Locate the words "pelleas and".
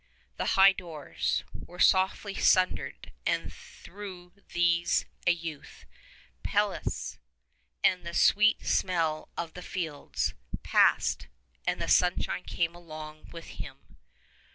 6.41-8.03